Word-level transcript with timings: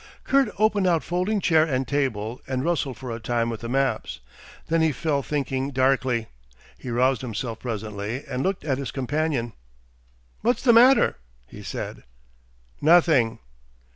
Kurt 0.23 0.49
opened 0.57 0.87
out 0.87 1.03
folding 1.03 1.39
chair 1.39 1.63
and 1.63 1.87
table, 1.87 2.41
and 2.47 2.65
rustled 2.65 2.97
for 2.97 3.11
a 3.11 3.19
time 3.19 3.51
with 3.51 3.61
his 3.61 3.69
maps. 3.69 4.19
Then 4.65 4.81
he 4.81 4.91
fell 4.91 5.21
thinking 5.21 5.69
darkly. 5.69 6.25
He 6.79 6.89
roused 6.89 7.21
himself 7.21 7.59
presently, 7.59 8.25
and 8.25 8.41
looked 8.41 8.65
at 8.65 8.79
his 8.79 8.89
companion. 8.89 9.53
"What's 10.39 10.63
the 10.63 10.73
matter?" 10.73 11.17
he 11.45 11.61
said. 11.61 12.01
"Nothing!" 12.81 13.37